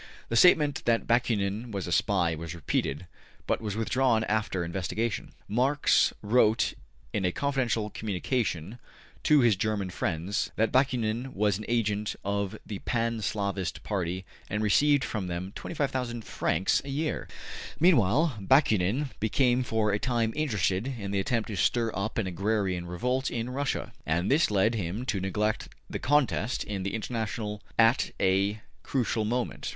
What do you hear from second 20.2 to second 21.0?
interested